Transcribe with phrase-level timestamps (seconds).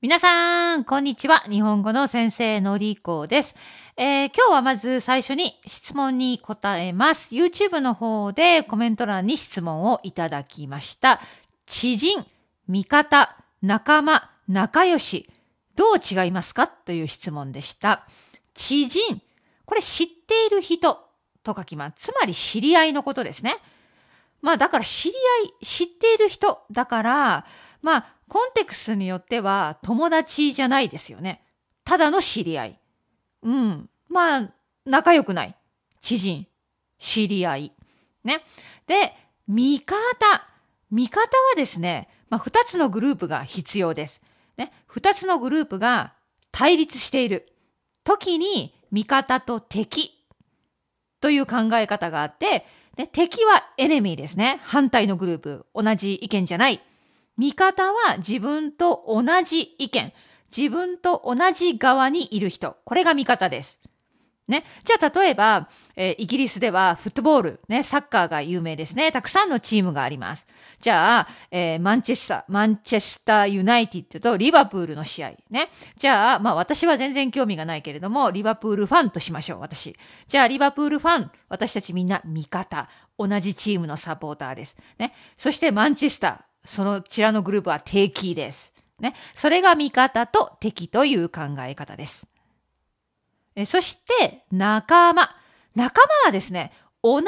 [0.00, 1.40] 皆さん、こんにちは。
[1.50, 3.56] 日本語の先生のりこです、
[3.96, 7.34] えー、今日はまず最初に質問に答えます。
[7.34, 11.20] YouTube の方でコメント欄に質問をいただきました。
[11.66, 12.24] 知人、
[12.68, 15.28] 味方、仲間、仲良し、
[15.74, 16.68] どう違いますか？
[16.68, 18.06] という質問でした。
[18.54, 19.20] 知人、
[19.64, 21.00] これ知っている人
[21.42, 22.12] と書きます。
[22.12, 23.56] つまり知り合いのことですね。
[24.42, 27.46] まあだから知り合い、知っている人だから、
[27.82, 31.42] まあコンテクストによっては友達じゃないですよね。
[31.84, 32.80] ただの知り合い。
[33.42, 33.88] うん。
[34.08, 34.50] まあ、
[34.84, 35.56] 仲良くない。
[36.00, 36.46] 知人。
[36.98, 37.72] 知り合い。
[38.24, 38.42] ね。
[38.86, 39.14] で、
[39.46, 39.96] 味方。
[40.90, 44.20] 味方はですね、まあ、二つのグループが必要です。
[44.56, 44.72] ね。
[44.86, 46.12] 二つのグループが
[46.52, 47.52] 対立している。
[48.04, 50.26] 時に、味方と敵。
[51.20, 52.66] という考え方があって、
[52.96, 54.60] で敵はエネミーですね。
[54.64, 55.66] 反対のグループ。
[55.74, 56.82] 同じ意見じゃない。
[57.38, 60.12] 味方は自分と同じ意見、
[60.56, 62.76] 自分と同じ側にいる人。
[62.84, 63.78] これが味方です。
[64.48, 64.64] ね。
[64.84, 69.12] じゃあ、例えば、えー、イギリスではフットボール、ね、サッカーが有名ですね。
[69.12, 70.46] たくさんのチームがあります。
[70.80, 75.34] じゃあ、えー、マンチェスター、マンチェスターユナイティッドとリバプールの試合。
[75.50, 75.68] ね。
[75.98, 79.94] じゃあ、まあ私は全然興味がないけれども、リバプールファンとしましょう、私。
[80.26, 82.88] じゃあ、リバプールファン、私たちみんな味方。
[83.18, 84.76] 同じチームのサポーターです。
[84.96, 85.12] ね。
[85.36, 86.47] そしてマンチェスター。
[86.68, 88.74] そのちらのグループは敵です。
[89.00, 89.14] ね。
[89.34, 92.26] それが味方と敵という考え方です。
[93.56, 95.34] えそして、仲間。
[95.74, 97.26] 仲間はですね、同じ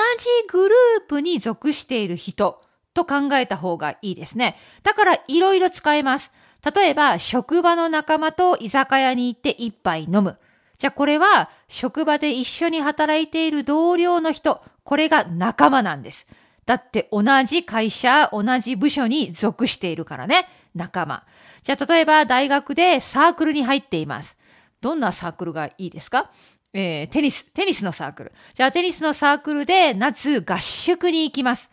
[0.50, 2.60] グループに属している人
[2.92, 4.56] と考えた方がいいですね。
[4.82, 6.30] だからいろいろ使えます。
[6.74, 10.36] 例えば、職場の仲間と居酒屋に行って一杯飲む。
[10.76, 16.26] じゃあこれは、職場で一緒に働いている同僚の人、これが仲間なんです。
[16.70, 20.46] だって同じ会社、同じ部署に属しているからね。
[20.72, 21.24] 仲間。
[21.64, 24.36] じゃあ例えば大学でサークルに入っています。
[24.80, 26.30] どんなサークルがいいですか？
[26.72, 28.32] えー、テニス、テニスのサークル。
[28.54, 31.72] じゃあテニスのサークルで夏合宿に行きます。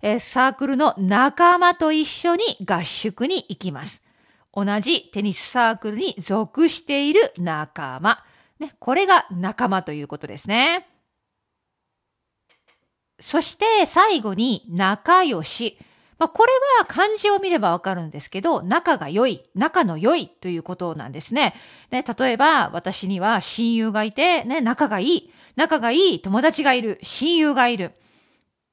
[0.00, 4.00] えー、サークルの仲間と一緒に合宿に行きます。
[4.54, 8.22] 同じテニスサークルに属している仲間。
[8.60, 10.86] ね、これが仲間ということですね。
[13.20, 15.78] そして最後に仲良し。
[16.18, 21.54] まあ、これは漢字を見ればわかるんですけど、仲が良い、仲の良いということなんですね。
[21.90, 27.92] ね、例えば私には親友がいて、ね、仲がいい、仲がいい友達がいる、親友がいる。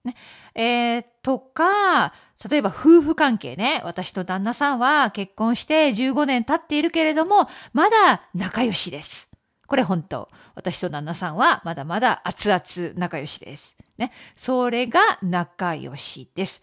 [0.05, 0.15] ね、
[0.55, 2.13] えー、とか、
[2.49, 3.81] 例えば夫婦関係ね。
[3.85, 9.29] 私と旦那さんは結婚して15年経っているけれども、まだ仲良しです。
[9.67, 10.29] これ本当。
[10.55, 13.75] 私と旦那さんはまだまだ熱々仲良しです。
[13.97, 14.11] ね。
[14.35, 16.61] それが仲良しです。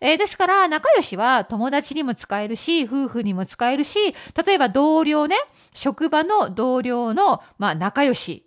[0.00, 5.36] えー、ですから、仲良しは友達にも使えるし、夫婦にも使えるし、例えば同僚ね、
[5.74, 8.46] 職場の同僚の、まあ、仲良し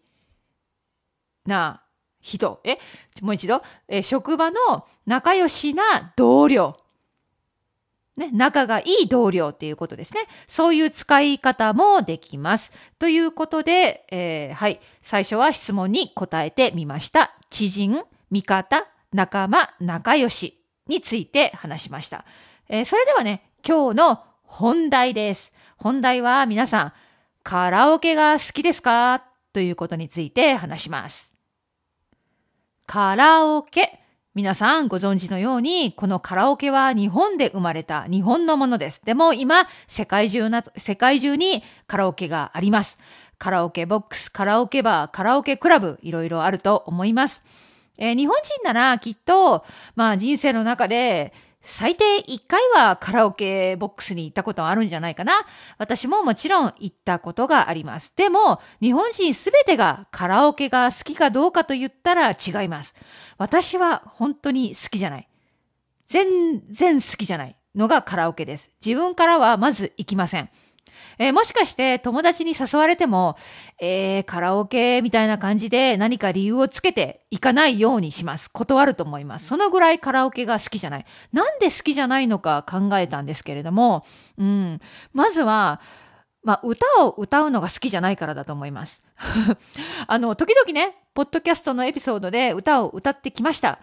[1.45, 1.81] な
[2.19, 2.59] 人。
[2.63, 2.79] え？
[3.21, 6.77] もう一度、えー、職場の仲良しな同僚。
[8.17, 10.21] ね、仲がいい同僚っていうことですね。
[10.47, 12.71] そういう使い方もできます。
[12.97, 14.79] ということで、えー、はい。
[15.01, 17.35] 最初は質問に答えてみました。
[17.49, 22.25] 知人、味方、仲間、仲良しについて話しました。
[22.69, 25.53] えー、それではね、今日の本題です。
[25.77, 26.93] 本題は皆さん、
[27.43, 29.23] カラオケが好きですか？
[29.53, 31.31] ということについて話します。
[32.85, 34.01] カラオケ。
[34.33, 39.01] 皆さんご存知のように、このカラオケは日本で生まれた日本のものです。
[39.05, 42.99] でも今、世界中な、世界中にカラオケがあります。
[43.37, 47.41] カラオケボックス、カラオケバー、カラオケクラブ、いろいろあると思います。
[47.97, 51.33] えー、日本人ならきっと、まあ人生の中で
[51.65, 55.33] 最低1回はカラオケボックスに行ったことあるんじゃないかな。
[55.79, 58.11] 私ももちろん行ったことがあります。
[58.15, 62.93] でも、日本人すべてがカラオケが好きかどうかと言ったら違います。
[63.37, 65.27] 私は本当に好きじゃない。
[66.07, 68.69] 全然好きじゃないのがカラオケです。
[68.85, 70.49] 自分からはまず行きません。
[71.17, 73.37] えー、もしかして友達に誘われても、
[73.79, 78.49] えー、カラオケみたいな感じで何か理由をつけて行かないようにします。
[78.51, 79.47] 断ると思います。
[79.47, 81.05] そのぐらいカラオケが好きじゃない。
[81.31, 84.05] なんで好きじゃないのか考えたんですけれども、
[84.37, 84.79] うん。
[85.13, 85.81] まずは、
[86.43, 89.01] まあ、歌を歌うのが好きじゃないからだと思います。
[90.07, 93.79] あの、時々ね、ポッドキャストのエピソードで歌を歌ってきました。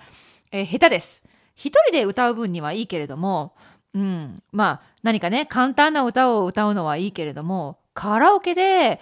[0.52, 1.22] えー、下手です。
[1.54, 3.54] 一人で歌う分にはいいけれども、
[3.94, 4.42] うん。
[4.52, 9.00] まあ、何かね、簡単な歌を歌うのはいいけれども、カラオケで、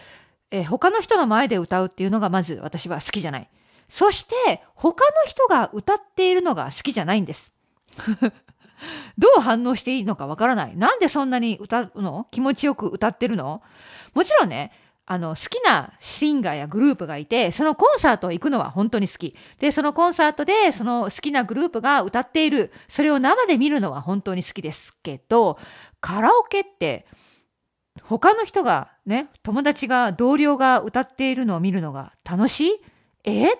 [0.50, 3.48] え他の人の前で歌うっていうのがまず私は好きじゃない。
[3.88, 7.52] そして、他の人が歌っているのが好きじゃないんです。
[9.18, 10.76] どう反応していいのかわからない。
[10.76, 12.26] なんでそんなに歌うの？
[12.30, 13.62] 気持ちよく歌ってるの？
[14.14, 14.72] もちろんね、
[15.12, 19.34] あの、好きなシンガーやグループがいて、そのコンサート行くのは本当に好き。
[19.58, 25.58] で、そのコンサートで、その好きなグループが歌っている、それを生で見るのは本当に好きですけど、
[26.00, 27.06] カラオケって、
[28.04, 32.80] 他の人がね、友達が、同僚が歌っているのを見るのが楽しい？
[33.24, 33.52] え？
[33.52, 33.56] っ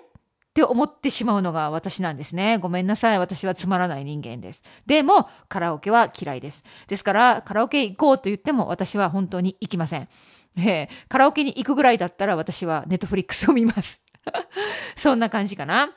[0.55, 2.59] て思ってしまうのが私なんですね。
[2.59, 3.19] ごめんなさい。
[3.19, 4.63] 私はつまらない人間です。
[4.87, 6.63] でも、カラオケは嫌いです。
[6.87, 10.09] ですから、カラオケ行こうと言っても私は本当に行きません。
[10.57, 14.01] えー、カラオケに行くぐらいだったら私はネットフリックスを見ます。
[14.97, 15.97] そんな感じかな。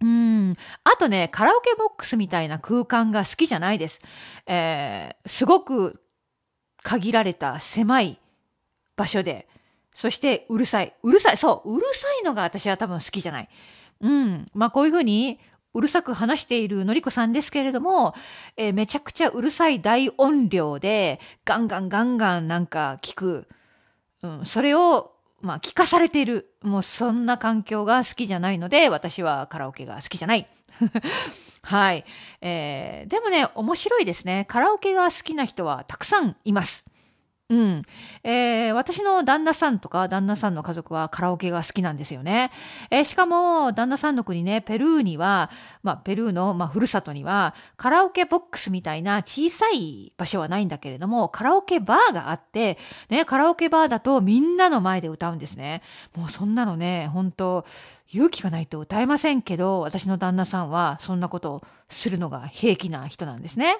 [0.00, 0.56] うん。
[0.84, 4.00] あとね、カラオケボックスみたいな空間が好きじゃないです。
[4.46, 6.02] えー、すごく
[6.82, 8.18] 限られた狭い
[8.96, 9.48] 場所で、
[9.94, 10.94] そしてうるさい。
[11.02, 11.36] うるさい。
[11.36, 11.74] そう。
[11.76, 13.48] うるさいのが私は多分好きじゃない。
[14.00, 14.50] うん。
[14.54, 15.38] まあこういうふうに
[15.74, 18.14] うるさく話しているのりこさんですけれども、
[18.56, 23.48] えー、めちゃくちゃうるさい大音量でガンガンガンガンなんか聞く。
[24.22, 24.46] うん。
[24.46, 26.54] それをまあ聞かされている。
[26.62, 30.48] もうそんな環境が好きじゃないので、私はカラオケが好きじゃない。
[31.62, 32.04] はい。
[32.40, 34.46] えー、でもね、面白いですね。
[34.48, 36.84] カラオケが好きな人はたくさんいます。
[37.52, 37.82] うん。
[38.24, 42.50] えー、私の旦那さんとか旦那さんの家族はカラオケが好きなんですよね。
[42.90, 45.50] えー、しかも、旦那さんの国ね、ペルーには、
[45.82, 52.78] まあ、ペルーの、まあ、ふるさとには、カラオケボックスみたいな小さい場所はないんだけれども、カラオケバーがあって、
[53.10, 55.82] ね、カラオケバーだとみんなの前で歌うんですね。
[56.16, 57.66] もうそんなのね、本当
[58.08, 63.76] 勇気がないと歌えませんけど、私の旦那さんはそんなことをするのが平気な人なんですね。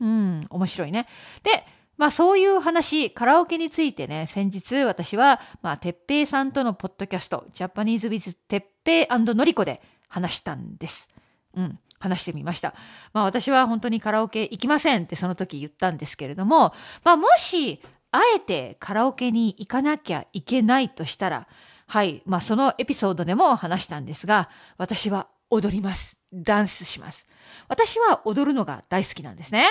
[0.00, 1.06] うん、面白いね。
[1.42, 11.08] で、まあそういう話、カラオケについてね、先日私は、まあ、てっぺいさんとのポッドキャスト、ジャパニーズウィズてっぺいのりこで話したんです。
[11.56, 12.74] うん、話してみました。
[13.12, 16.74] まあ私は本当にカラオケ行きませんってその時言ったんですけれども、
[17.04, 17.80] まあもし、
[18.10, 21.48] あえてカラオケに行かなきゃいけないとしたら、
[21.86, 24.48] はい、まあそのエピソードでも話したんですが、
[24.78, 26.16] 私は踊ります。
[26.32, 27.24] ダンスします。
[27.68, 29.68] 私は踊るのが大好きなんですね。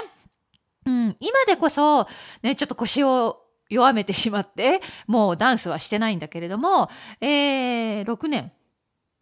[0.85, 2.07] うん、今でこそ、
[2.41, 6.89] ね、ちょっと腰を弱めてしまって、もうダンスはしてないんだけれども、
[7.21, 8.51] えー、6年、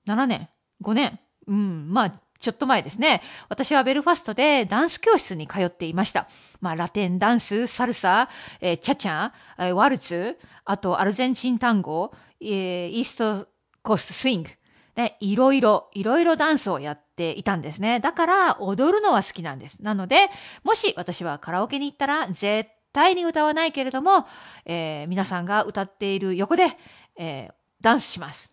[0.08, 0.50] 7年、
[0.84, 3.22] 5年、うん、まあ、ちょっと前ですね。
[3.50, 6.28] 私はベルファストでダンス教室に通っていました。
[6.60, 8.30] まあ、ラテンダンス、サルサ、
[8.60, 12.12] えー、チャチャ、えー、ワルツ、あとアルゼンチン単語、
[12.42, 13.48] えー、イースト
[13.84, 14.50] コーストスイング、
[14.96, 18.00] ね、いろいろ、いろいろダンスをやっていたんですね。
[18.00, 19.82] だから踊るのは好きなんです。
[19.82, 20.30] なので、
[20.64, 24.28] もし私はカラオケに行ったら絶対に歌わないけれども、
[24.66, 26.78] えー、皆さんが歌っている横で、
[27.18, 28.52] えー、ダンスします。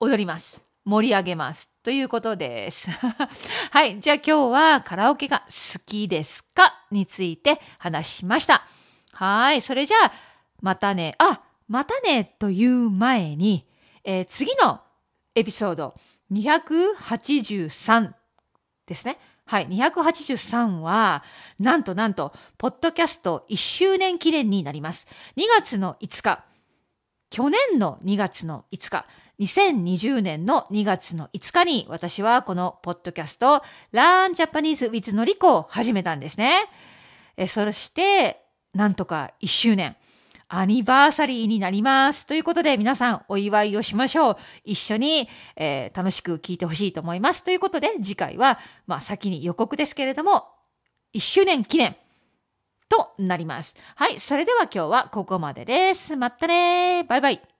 [0.00, 0.60] 踊ります。
[0.84, 1.68] 盛り上げます。
[1.82, 2.88] ということです。
[3.70, 4.00] はい。
[4.00, 6.74] じゃあ今日はカラオケが好きですか？
[6.90, 8.64] について話しました。
[9.12, 9.60] はい。
[9.60, 10.12] それじゃあ、
[10.60, 11.14] またね。
[11.18, 13.66] あ、またねという前に、
[14.04, 14.80] えー、次の
[15.34, 15.94] エピソード
[16.32, 18.12] 283
[18.86, 19.18] ですね。
[19.44, 19.68] はい。
[19.68, 21.24] 283は、
[21.58, 25.06] なんとなんと、ポッドキャスト1周年記念になります。
[25.36, 26.44] 2月の5日、
[27.30, 29.06] 去年の2月の5日、
[29.40, 33.62] 2020年の2月の5日に私はこのポッドキャスト
[33.92, 36.68] Learn Japanese with のりこを始めたんですね。
[37.36, 38.42] えそして、
[38.74, 39.96] なんとか1周年。
[40.54, 42.26] アニバーサリーになります。
[42.26, 44.36] ということで皆さんお祝いをしましょう。
[44.64, 47.42] 一緒に、えー、楽しく聴いてほしいと思います。
[47.42, 50.44] ということで次回は、まあ先に予告ですけれども、
[51.14, 51.96] 1周年記念
[52.90, 53.74] となります。
[53.96, 54.20] はい。
[54.20, 56.16] それでは今日はここまでです。
[56.16, 57.51] またねバイバイ。